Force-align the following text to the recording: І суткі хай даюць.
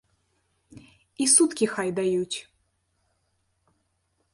І 1.25 1.29
суткі 1.35 1.65
хай 1.75 1.95
даюць. 2.03 2.37